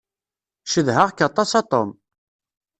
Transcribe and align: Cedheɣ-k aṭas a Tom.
Cedheɣ-k 0.71 1.19
aṭas 1.27 1.51
a 1.59 1.61
Tom. 1.71 1.89